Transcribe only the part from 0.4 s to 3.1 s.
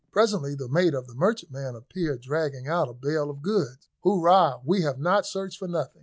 the mate of the merchantman appeared dragging out a